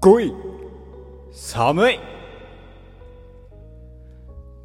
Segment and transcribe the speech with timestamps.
[0.00, 0.32] ごい。
[1.32, 1.98] 寒い。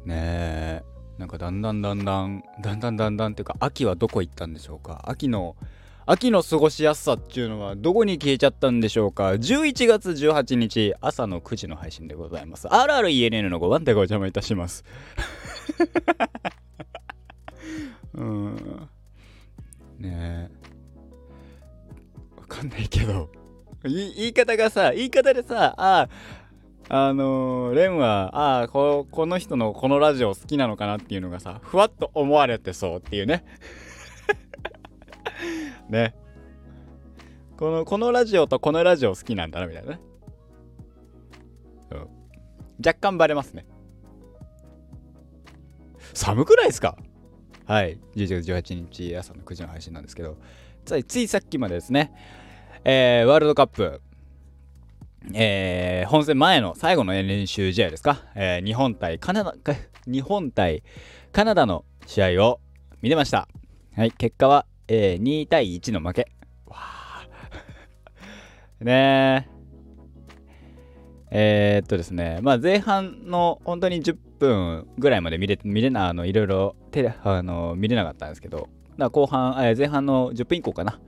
[0.04, 0.82] ねえ。
[1.18, 5.02] なんかだんだんだんだんだんだんだんだんっていうか秋はどこ行ったんでしょうか？
[5.06, 5.56] 秋の
[6.04, 12.68] 秋の過ごしやすさっていうのはどこに消えちゃったんでしょうか？11月18日朝の9時の配信でございます。
[12.68, 14.84] RRENN の5番手ご邪魔いたします。
[18.14, 18.88] うん。
[19.98, 20.52] ねえ。
[22.36, 23.30] わかんないけど。
[23.84, 26.08] 言い方がさ言い方でさあ
[26.88, 33.44] あのー、レンはああここの人のこのラジオ好きなのかなっていうのがさふわっと思われてそうっていうね。
[35.90, 36.14] ね。
[37.56, 40.00] このこのラジオとこのラジオ好きなんだなみたいなね、
[42.78, 43.66] 若干バレますね。
[46.14, 46.96] 寒くないですか？
[47.64, 47.98] はい。
[48.14, 50.36] 11月18日朝の9時の配信なんですけど。
[50.84, 52.12] ついさっきまでですね、
[52.88, 54.00] えー、ワールドカップ
[55.34, 59.54] えー、本戦前の最後の練習試合ですか、えー、日本対カナダ、
[60.06, 60.84] 日本対
[61.32, 62.60] カナダの試合を
[63.02, 63.48] 見てました。
[63.96, 66.28] はい、結果はえー、2対1の負け。
[66.66, 66.76] わ
[68.80, 69.48] ね
[71.32, 71.78] え。
[71.78, 76.76] えー、っとですね、まあ前半の本当に10分ぐらいまで見れ、見れな、あの、いろいろ
[77.24, 81.00] あの見れなかったんですけど、だ後半、えー、前半の10分以降かな、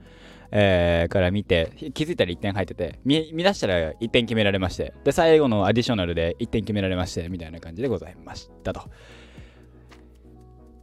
[0.51, 8.89] えー、から見て、気づいたら1点入ってて、見見出したら1点決められまして、で、最後のアディショナルで1点決められまして、みたいな感じでございましたと。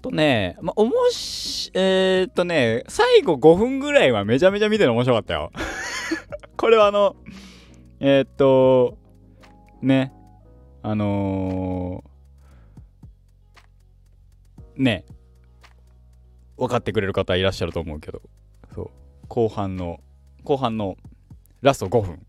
[0.03, 5.51] とね、まあ、おもし、えー、っとね、最後5分ぐらいはめちゃめちゃ見てるの面白かったよ。
[6.57, 7.17] これはあの、
[7.99, 8.99] えー、っと、
[9.83, 10.13] ね、
[10.83, 15.05] あのー、ね、
[16.57, 18.23] 分かってくれる方いらっしゃると思うけど、
[19.29, 20.01] 後半の、
[20.45, 20.97] 後半の
[21.63, 22.27] ラスト5分。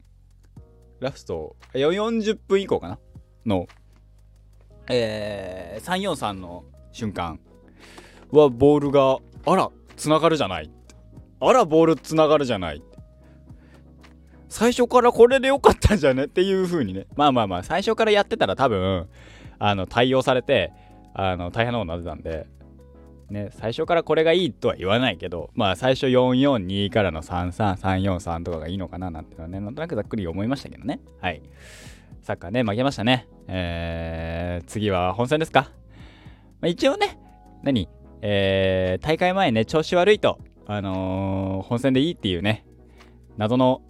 [0.99, 2.99] ラスト、40分以降かな？
[3.45, 3.67] の、
[4.89, 7.39] えー、343の瞬間。
[8.31, 10.71] はボールがあらつながるじゃない。
[11.39, 12.81] あらボールつながるじゃない。
[14.49, 16.23] 最初からこれでよかったんじゃね？
[16.23, 17.05] っていう風にね。
[17.15, 19.07] まあまあまあ最初からやってたら多分
[19.59, 20.73] あの対応されて
[21.13, 22.56] あの大変なことになってたんで。
[23.29, 30.99] ね最初からこれがいいとは言わないけどまあ最初442からの33343とかがいいのかななんてのはねなんとなくざっくり思いましたけどね。
[31.21, 31.41] はい。
[32.21, 33.27] サッカーね負けましたね。
[33.47, 35.71] えー、次は本戦ですか、
[36.59, 37.17] まあ、一応ね
[37.63, 37.87] 何？
[38.21, 42.65] えー、大会前ね、調子悪いと、あのー、本戦でいいっていうね、
[43.37, 43.81] 謎の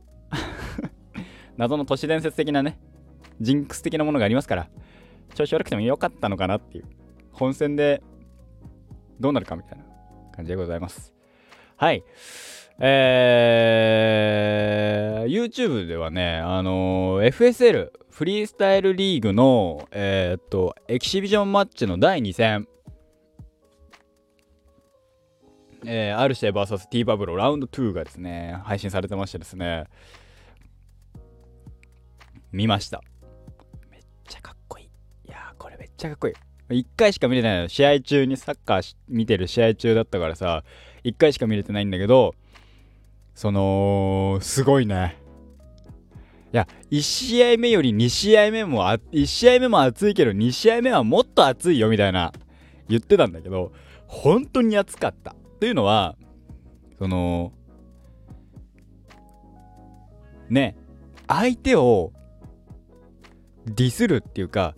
[1.57, 2.77] 謎の都市伝説的なね、
[3.39, 4.69] ジンクス的なものがありますから、
[5.33, 6.85] 調子悪くてもよかったのかなっていう、
[7.31, 8.03] 本戦で
[9.19, 9.85] どうなるかみたいな
[10.35, 11.13] 感じでございます。
[11.75, 12.03] はい。
[12.79, 22.67] えー、YouTube ではね、あのー、FSL、フリースタイルリーグの、えー、っと、エキシビジョンマッチの第2戦、
[25.85, 29.85] えー、アルシェ VS ティーバブロラウンド2がですね、配信されてましてですね、
[32.51, 33.01] 見ました。
[33.89, 34.85] めっちゃかっこいい。
[34.85, 34.89] い
[35.31, 36.46] やこれめっちゃかっこいい。
[36.69, 37.69] 1回しか見れないの。
[37.69, 40.63] 試合中にサッカー見てる試合中だったからさ、
[41.03, 42.35] 1回しか見れてないんだけど、
[43.35, 45.17] その、すごいね。
[46.53, 52.33] いや、1試合目より2試合目もあ、1試合目も熱いけど、2試合目はもっと熱いよみたいな
[52.89, 53.71] 言ってたんだけど、
[54.07, 55.35] 本当に熱かった。
[55.59, 56.15] というのは、
[56.97, 57.53] その、
[60.49, 60.75] ね、
[61.27, 62.11] 相手を
[63.65, 64.75] ディスるっていうか、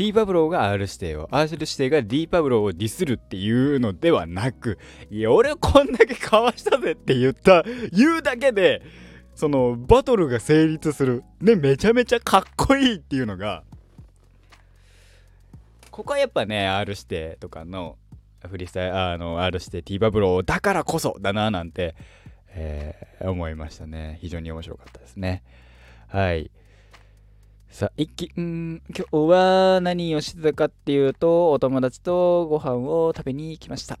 [0.00, 4.78] T パブローが R 指定を、R 指定が D パブローをディスるっていうのではなく、
[5.10, 8.80] いや、俺こんだけかわしたぜって言った、言うだけで、
[9.34, 11.22] その、バトルが成立する。
[11.42, 13.62] ね、めちゃめちゃかっこいいっていうのが、
[15.90, 17.98] ここはやっぱね、R 指定とかの、
[18.48, 21.94] フリースタイルあの R してティーバブローだからこそだななんて、
[22.48, 24.16] えー、思いましたね。
[24.22, 25.42] 非常に面白かったですね。
[26.08, 26.50] はい。
[27.70, 33.98] さあ、一気、ん今日は何をしてたかっていうと、お友達とご飯を食べに来ました。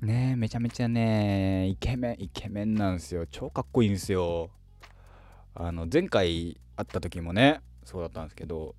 [0.00, 3.26] ねめちゃめちゃね、イケメン、イケメンなんですよ。
[3.26, 4.50] 超かっこいいんですよ。
[5.54, 8.74] あの、前回会った時もね、そうだったんですけど、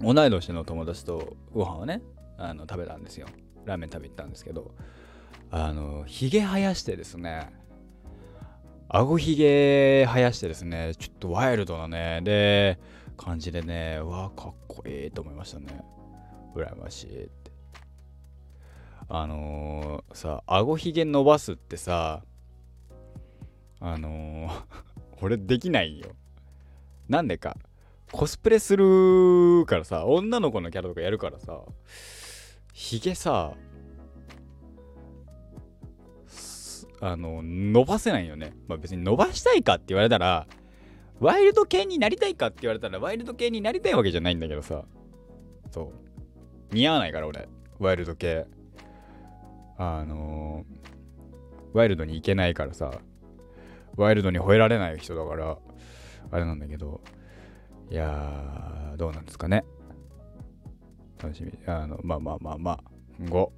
[0.00, 2.00] 同い年の友達とご飯をね、
[2.38, 3.26] あの食べたんですよ。
[3.64, 4.74] ラーメン食べ行ったんですけど
[5.50, 7.50] あのひげ生やしてですね
[8.88, 12.78] 顎ひげ生やしてですねちょっとワイルドなねで
[13.16, 15.82] 感じでねうわかっこいいと思いましたね。
[16.54, 17.52] 羨ましいって。
[19.08, 22.22] あのー、さ顎ひげ伸ばすってさ
[23.80, 24.62] あのー、
[25.22, 26.10] 俺できないよ。
[27.08, 27.56] なんでか。
[28.12, 31.62] コスプレするからさ女の子のキャラとかやるからさ
[32.72, 33.54] ひげさ
[37.00, 38.54] あの伸ばせないよね。
[38.68, 40.46] まあ別に伸ばしたいかって言われたら
[41.20, 44.84] ワイルド系になりたいかって言われたらワイルド系になりたいわけじゃないんだけどさ。
[45.70, 45.92] そ
[46.72, 46.74] う。
[46.74, 47.48] 似合わないから俺。
[47.78, 48.46] ワイルド系。
[49.76, 52.90] あのー、ワイルドに行けないからさ。
[53.96, 55.56] ワイルドに吠えられない人だから
[56.32, 57.00] あれなんだけど。
[57.90, 59.64] いやーどうなんですかね。
[61.22, 61.52] 楽しみ。
[61.66, 62.80] あのまあまあまあまあ。
[63.22, 63.48] 5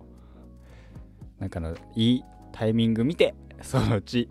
[1.39, 4.29] なんかのいいタイミング見てそのうち。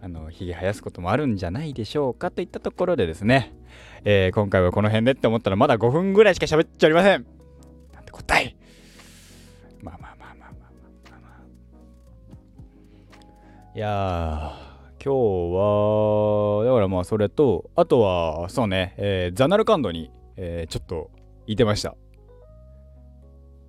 [0.00, 3.54] あのひげ生やすこともあるんじゃないでしょうかといったところでですね、
[4.04, 7.26] えー、今回はこの辺でって思ったらまだ5分ぐらいしか喋っちゃおりません。
[7.92, 8.54] なんて答え。
[9.82, 10.50] まあまあまあまあまあ
[11.10, 11.28] まあま
[13.74, 14.52] あいや
[15.04, 15.16] 今日
[15.54, 21.10] はだからまあそれとあとはそうね、えー、ザナルカンドに、えー、ちょっと
[21.46, 21.96] いてました。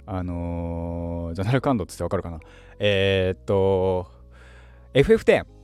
[0.05, 2.39] あのー、ザナルカンドってわかるかな。
[2.79, 4.11] えー、っと
[4.93, 5.58] FF10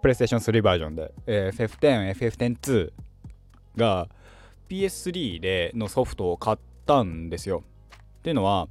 [0.00, 2.90] プレイステーション3バージョンで、えー、FF10、FF102
[3.76, 4.08] が
[4.68, 7.64] PS3 でのソフトを買ったんですよ。
[8.18, 8.68] っていうのは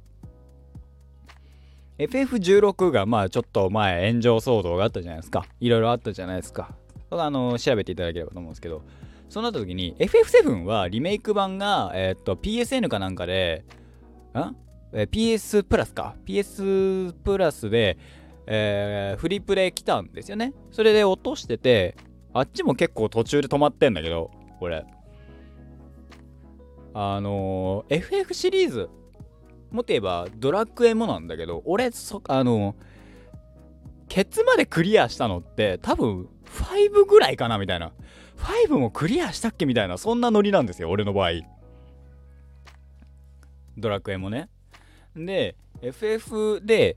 [1.98, 5.44] FF16 がまあちょっと前炎上騒動があったじゃないですか。
[5.60, 6.74] いろいろあったじゃないですか。
[7.10, 8.82] あの調べていただければと思うんですけど、
[9.28, 13.64] そうなった時に FF7 はリメイク版が、え、っと PSN かなんかで、
[14.34, 14.56] ん
[14.92, 17.98] え PS プラスか PS プラスで
[18.50, 20.54] えー、フリップで来たんですよね。
[20.70, 21.96] それで落としてて、
[22.32, 24.86] あっちも結構途中で止まってんだけど、これ。
[26.94, 28.88] あのー、FF シリーズ、
[29.70, 32.74] もっと言えばドラッグエモなんだけど、俺、そ、あのー、
[34.08, 37.92] ケツまでクリアしたのって多分5ぐらいかなみたいな。
[38.38, 41.32] 5もクリアしたっけみたいな、そんなノリなんですよ、俺の場合。
[43.76, 44.48] ドラクエもね。
[45.14, 46.96] で、FF で、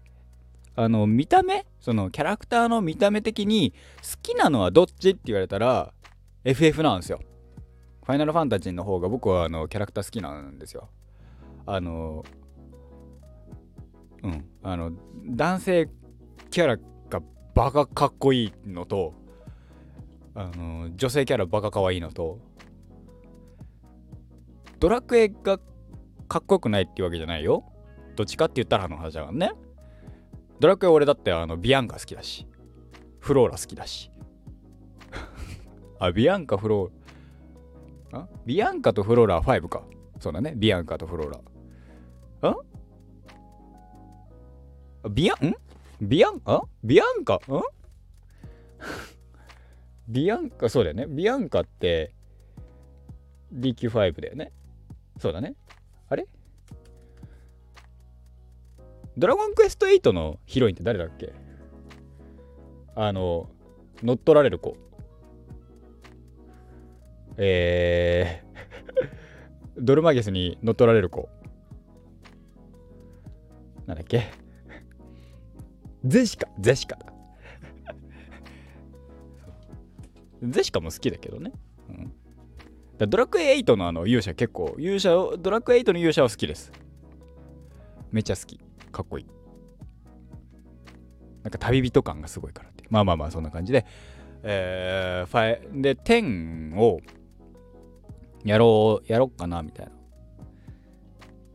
[0.75, 5.93] あの見た目そのキャラクターの見た目的に好きなのはどっちって言われたら
[6.43, 7.19] FF なんですよ。
[8.03, 10.89] ファイナルファンタジーの方が僕はあのキャラクター好きなんですよ。
[11.65, 12.25] あの
[14.23, 14.91] うんあの
[15.27, 15.89] 男性
[16.49, 16.77] キャラ
[17.09, 17.21] が
[17.53, 19.13] バカかっこいいのと
[20.33, 22.39] あの女性キャラバカかわいいのと
[24.79, 25.59] ドラクエが
[26.27, 27.63] かっこよくないっていうわけじゃないよ。
[28.15, 29.51] どっちかって言ったらの話だからね。
[30.61, 32.45] ドラクエ俺だってあのビアンカ好きだし。
[33.19, 34.11] フローラ好きだし。
[35.97, 38.19] あビアンカフローラ。
[38.19, 38.29] あ？
[38.45, 39.83] ビアンカとフローラは5か。
[40.19, 40.53] そうだね。
[40.55, 41.41] ビアンカとフローラ。
[45.03, 45.09] あ？
[45.09, 45.47] ビアン？
[45.47, 45.55] ん？
[45.99, 46.39] ビアン？
[46.45, 46.61] あ？
[46.83, 47.37] ビアンカ？
[47.37, 47.39] ん
[50.07, 51.07] ビアンカそうだよね。
[51.07, 52.13] ビアンカって
[53.51, 54.51] DQ5 だよね。
[55.17, 55.55] そうだね。
[59.17, 61.33] ドラゴンクエスト8のヒロインって誰だっけ？
[62.95, 63.49] あの、
[64.03, 64.75] 乗っ取られる子。
[67.37, 68.51] えー
[69.81, 71.29] ドルマゲスに乗っ取られる子。
[73.87, 74.23] なんだっけ？
[76.05, 77.13] ゼシカ、ゼシカだ。
[80.43, 81.51] ゼシカも好きだけどね。
[81.89, 82.13] うん、
[82.97, 86.71] だドラクエ8のあの勇者結構、勇者を、ドラクエ8の勇者は好きです。
[88.11, 88.59] めっちゃ好き。
[88.91, 89.25] かっこいい。
[91.43, 92.83] なんか旅人感がすごいからって。
[92.89, 93.85] まあまあまあ、そんな感じで。
[94.43, 96.99] えー、ファイ、で、10を
[98.43, 99.91] やろう、やろっかな、みたいな。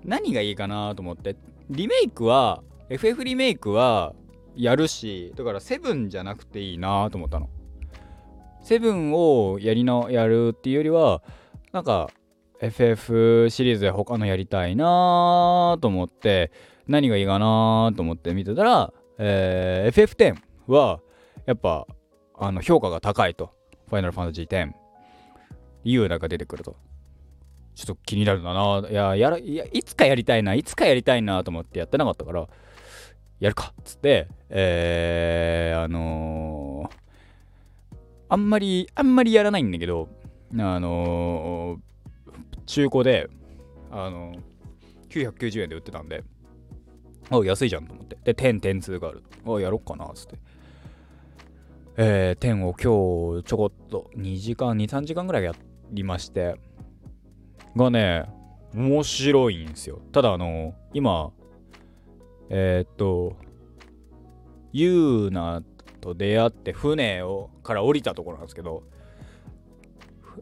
[0.05, 1.37] 何がいいかなと思って。
[1.69, 4.15] リメイクは、FF リメイクは
[4.55, 7.49] やるし、だから7じゃなくていいなと思ったの。
[8.63, 11.23] 7をやりの、やるっていうよりは、
[11.73, 12.09] なんか、
[12.61, 16.53] FF シリーズで他のやりたいなと思って、
[16.87, 21.01] 何がいいかなと思って見てたら、えー、FF10 は
[21.47, 21.87] やっぱ
[22.39, 23.55] あの評価が高いと。
[23.89, 24.73] ファイナルファンタジー10。
[25.85, 26.77] ユーナが出てくると。
[27.75, 28.85] ちょっと気になるな。
[28.91, 32.49] いや、やら、いや、いつかやりたいな、いつかやりたいなと思ってやってなかったから、
[33.39, 37.97] やるかっつって、えー、あのー、
[38.31, 40.09] あんまり、あんまりやらないんだけど、
[40.59, 43.29] あのー、中古で、
[43.91, 46.25] あのー、990円で売ってたんで、
[47.31, 48.17] あ、安いじゃんと思って。
[48.25, 49.23] で、10、点2がある。
[49.47, 50.39] あ、やろっかな、つって。
[51.99, 55.55] えー、10を今日ちょこっと2時間、2、3時間ぐらいや
[55.91, 56.57] りまして、
[57.75, 58.27] がね、
[58.75, 60.01] 面白いんですよ。
[60.13, 61.33] ただ、あの、今、
[62.51, 63.37] えー、っと、
[64.73, 65.63] ユーナ
[66.01, 68.83] と出会って船をから降りたところなんですけど、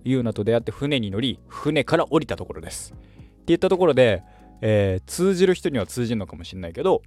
[0.02, 4.22] ユーナと出会って船に乗り船から降りたところですって言ったところで、
[4.66, 7.02] えー、通じる人には通じるのかもしれないけど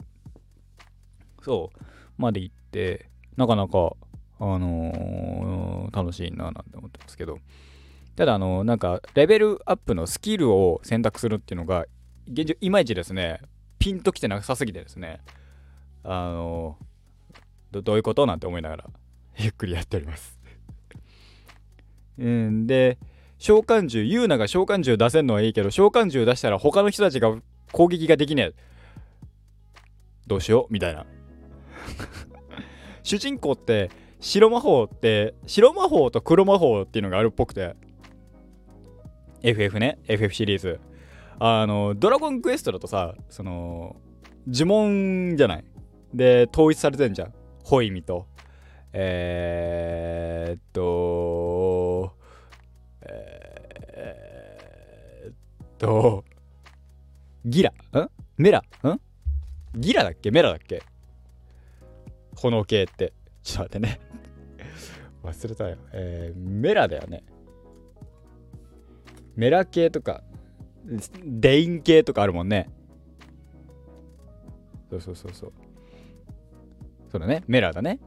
[1.41, 1.83] そう
[2.15, 3.93] まで行ってなかなか
[4.39, 7.39] あのー、楽しいななんて思ってますけど。
[8.15, 11.85] ただあのー、なんかレベルアップのスキルを選択するっていうのが
[12.27, 13.41] 現状いまいちですね
[13.77, 15.21] ピンときてなさすぎてですね
[16.03, 18.85] あのー、どういうことなんて思いながら
[19.37, 20.39] ゆっくりやっております。
[22.17, 22.97] うんで
[23.37, 27.35] 召喚獣ユーナが召喚獣出せんのはいいけど召喚獣出したら他の人たちが
[27.71, 28.53] 攻撃ができねえ。
[30.25, 30.73] どうしよう？
[30.73, 31.05] みたいな。
[33.03, 33.89] 主人公って
[34.19, 37.75] 白魔法って白魔法と黒魔法っていうのがあるっぽくて。
[39.43, 39.99] FF ね。
[40.07, 40.79] FF シリーズ。
[41.39, 43.95] あのドラゴンクエストだとさその
[44.47, 45.65] 呪文じゃない。
[46.13, 47.33] で統一されてんじゃん。
[47.63, 48.25] ホイミと。
[48.93, 50.46] えー、
[55.77, 56.25] と
[57.45, 57.73] ギラん？
[58.37, 58.99] メラん？
[59.75, 60.31] ギラだっけ？
[60.31, 60.81] メラだっけ？
[62.35, 63.13] 炎系って。
[63.43, 63.99] ちょっと待ってね。
[65.23, 65.77] 忘れたよ。
[65.93, 67.23] えー、メラだよね。
[69.35, 70.23] メラ系とか
[71.23, 72.69] デイン系とかあるもんね。
[74.89, 75.53] そうそうそうそう。
[77.11, 77.43] そうだね。
[77.47, 77.99] メラだね。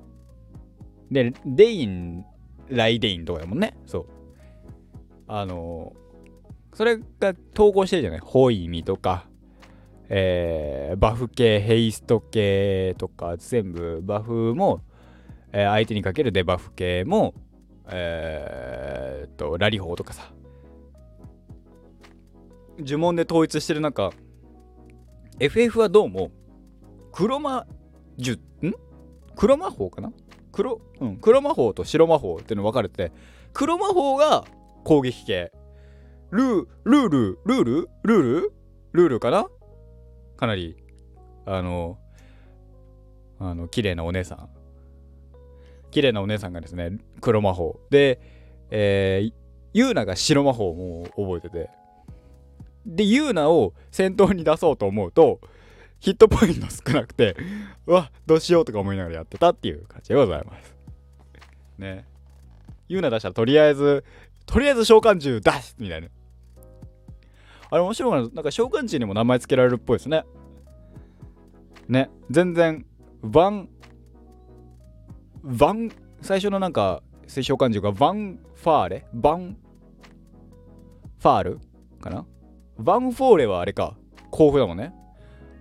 [1.11, 2.25] でデイン
[2.69, 3.77] ライデインとかだもんね。
[3.87, 4.07] そう。
[5.29, 6.10] あのー、
[6.73, 8.21] それが投稿してるじゃない？
[8.21, 9.27] ホイミとか。
[10.13, 14.83] えー、バフ系ヘイスト系とか全部バフも、
[15.53, 17.33] えー、相手にかけるデバフ系も
[17.87, 20.33] えー、っとラリホーとかさ。
[22.81, 24.11] 呪文で統一してる中
[25.39, 26.33] FF はどうも
[27.13, 27.65] 黒魔
[28.17, 28.75] 術ん？
[29.37, 30.13] 黒魔法かな？
[30.51, 33.13] 黒,、うん、黒魔法と白魔法っていうの分かれて
[33.53, 34.45] 黒魔法が
[34.83, 35.53] 攻撃系。
[36.31, 37.89] ルールールルール？
[38.05, 38.53] ルール？
[38.93, 39.47] ルールかな？
[40.37, 40.77] かなり
[41.47, 41.99] あの
[43.39, 44.49] あの綺麗なお姉さん。
[45.91, 47.81] 綺麗なお姉さんがですね黒魔法。
[47.91, 48.21] で、
[48.71, 49.33] えー、
[49.73, 51.71] ユーナが白魔法も覚えてて。
[52.87, 55.41] でユーナを先頭に出そうと思うと
[55.99, 57.37] ヒットポイント少なくて
[57.87, 60.75] うわどうしようとか思いながらやってたっていう感じでございます。
[61.77, 62.07] ね。
[62.89, 64.03] ユーナ出したらとりあえず
[64.47, 66.09] とりあえず召喚獣出すみたいな。
[67.71, 70.25] あれ面白いななんか召喚獣にも名前付けられるっぽいですね。
[71.89, 72.11] ね。
[72.31, 72.85] 全然
[73.23, 73.69] バン
[75.43, 79.07] バン最初のなんか召喚獣がバンファーレ？
[79.15, 79.57] バン
[81.19, 81.61] ファール？
[82.01, 82.27] かな？
[82.79, 83.97] バンフォーレはあれか。
[84.31, 84.93] 甲府だもんね。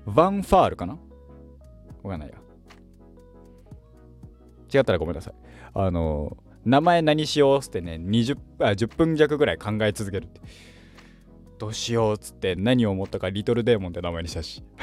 [0.06, 0.98] バンファールかな？
[2.02, 2.36] わかんないや。
[4.74, 5.34] 違ったらごめんなさい。
[5.74, 10.42] あの名前何しようっつってね20あ10分弱ぐらい考え続けるって。
[11.60, 14.64] どうしようっつって何を思ったかリトルデーモンって名前にしたし。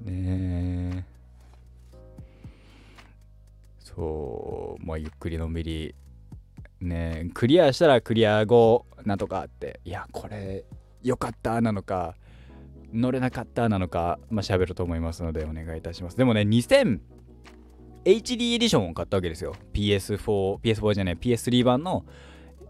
[0.00, 1.04] ねえ。
[3.80, 4.86] そう。
[4.86, 5.92] まあゆっくりのんびり。
[6.80, 7.30] ねえ。
[7.34, 9.80] クリアしたらクリア後なんとかって。
[9.84, 10.64] いやこれ
[11.02, 12.14] よかったなのか。
[12.92, 14.20] 乗れなかったなのか。
[14.30, 16.16] まあ喋ると思いますのでお願いいたします。
[16.16, 17.00] でもね2000
[18.08, 19.54] HD エディションを買ったわけですよ。
[19.74, 22.06] PS4 PS4 じゃない PS3 版の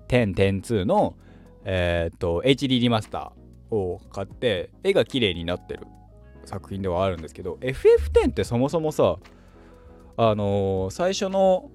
[0.09, 1.15] 10.2の
[1.65, 5.87] えー、っと HD リマスターを買って絵が綺麗になってる
[6.45, 9.19] 作品ではあるんですけど FF10 ってそもそもさ
[10.17, 11.71] あのー、最初の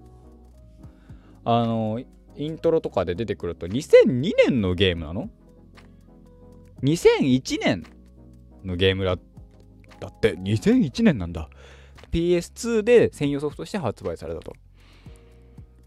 [1.45, 2.05] あのー、
[2.35, 5.29] イントロとかで出てくると2002年のゲームなの
[6.81, 7.83] ?2001 年
[8.65, 9.17] のゲームだ
[10.01, 10.35] だって。
[10.35, 11.49] 2001年なんだ。
[12.13, 14.53] PS2 で専用ソフトとして発売されたと。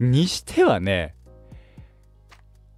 [0.00, 1.14] にしてはね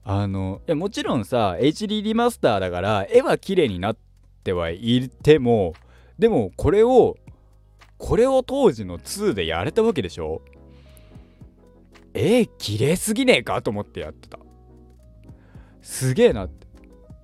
[0.05, 3.97] あのいやもちろんさ HD リマスターだから絵は綺麗になっ
[4.45, 5.75] てはいても
[6.19, 7.17] でもこれを
[7.99, 10.43] これを当時の2でやれたわけでしょ？
[12.15, 14.39] えー、綺麗すぎねえかと思ってやってた。
[15.83, 16.67] すげえなって。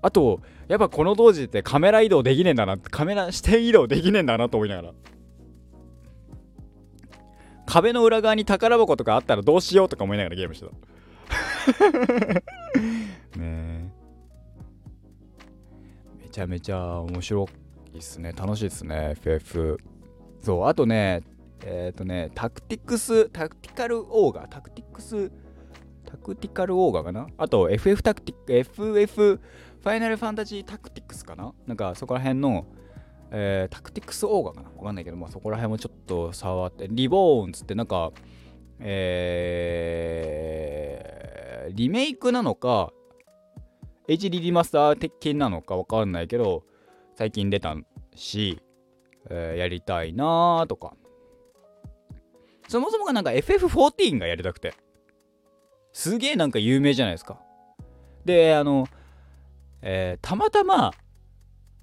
[0.02, 4.93] あとやっぱこの当時ってカメラ移動できねえんだなカメラ視点移動できねえんだなと思いながら。
[7.75, 10.73] 壁の裏側に宝箱とかあったらどうしようとか思いながらゲームしてた。
[13.37, 13.93] ね
[16.23, 17.49] めちゃめちゃ面白
[17.93, 18.33] いっすね。
[18.33, 19.81] 楽しいっすね FF
[20.40, 21.25] そうあとね
[21.64, 25.33] えっ、ー、とねタクティクスタクティカルオーガタクティクス
[26.04, 27.26] タクティカルオーガかな？
[27.37, 29.40] あと FF タクティック FF
[29.83, 31.52] ファイナルファンタジータクティクスかな？
[31.66, 32.66] なんかそこら辺の
[33.37, 38.12] えー、タクティクスオーガかなわかんないけど、まあ、そこら辺もちょっと触って、リボーンつってなんか、
[38.79, 42.93] えー、リメイクなのか、
[44.07, 46.62] HD リマスター的なのかわかんないけど、
[47.17, 47.75] 最近出た
[48.14, 48.62] し、
[49.29, 50.95] えー、やりたいなーとか。
[52.69, 54.75] そもそもがなんか FF14 がやりたくて。
[55.93, 57.41] すげえなんか有名じゃないですか。
[58.25, 58.87] で、あの、
[59.83, 60.93] えー、たまたま、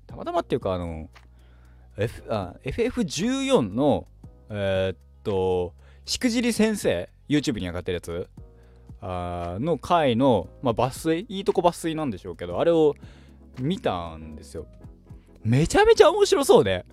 [0.07, 1.09] たまたまっていうか、あの、
[2.01, 2.23] F、
[2.63, 4.07] FF14 の、
[4.49, 5.73] えー、っと、
[6.05, 8.27] しくじり先生、YouTube に上がってるやつ？
[9.03, 12.95] あの回の、まあ、抜粋、いいとこ抜粋なんでしょうけど、あれを
[13.59, 14.67] 見たんですよ。
[15.43, 16.85] めちゃめちゃ面白そうで、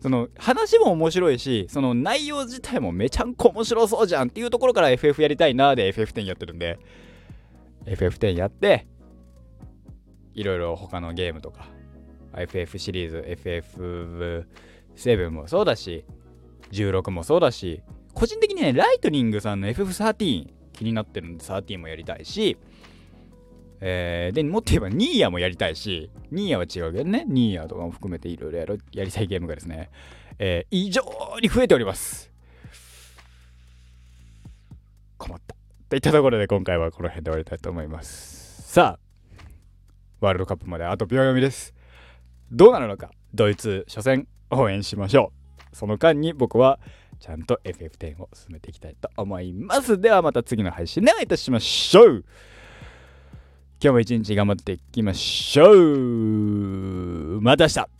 [0.00, 6.78] その話も面白いし、その内容自体もめちゃんこ面白そうじゃんっていうところから FF やりたいなで FF10 やってるんで、
[7.86, 8.86] FF10 やって、
[10.34, 11.68] いろいろ他のゲームとか、
[12.40, 13.24] FF シリーズ、
[14.96, 16.04] FF7 もそうだし、
[16.72, 17.82] 16もそうだし、
[18.14, 22.56] 個人的にね、ライトニングさんの FF13 気になってるんで、13もやりたいし、
[23.80, 29.90] えー、で、もっと言えばニーヤもやりたいし、ニーヤは違うけどね、ニーヤとかも含めていろいろやるやりたいゲームがですね、
[30.38, 31.02] えー、異常
[31.40, 32.30] に増えております。
[35.16, 35.54] 困った。
[35.88, 38.62] といったところで今回はこの辺で終わりたいと思います。
[38.72, 39.08] さあ、
[40.20, 41.77] ワールドカップまであと秒読みです。
[42.50, 45.32] どうなるのか、ドイツ初戦応援しましょ
[45.72, 45.76] う。
[45.76, 46.80] その間に僕は
[47.20, 50.00] ちゃんと FF10 を進めていきたいと思います。
[50.00, 52.24] ではまた次の配信でお会いいたしましょう。
[53.80, 57.40] 今日も一日頑張っていきましょう。
[57.40, 57.97] また明日